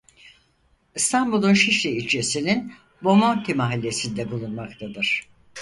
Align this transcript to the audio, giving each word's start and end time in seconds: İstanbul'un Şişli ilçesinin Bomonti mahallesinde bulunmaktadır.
İstanbul'un 0.95 1.53
Şişli 1.53 1.89
ilçesinin 1.89 2.73
Bomonti 3.03 3.53
mahallesinde 3.53 4.31
bulunmaktadır. 4.31 5.27